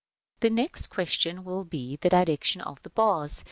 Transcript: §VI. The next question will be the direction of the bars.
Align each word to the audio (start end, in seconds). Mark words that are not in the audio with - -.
§VI. 0.41 0.49
The 0.49 0.55
next 0.55 0.87
question 0.87 1.43
will 1.43 1.63
be 1.63 1.95
the 1.97 2.09
direction 2.09 2.59
of 2.61 2.81
the 2.81 2.89
bars. 2.89 3.39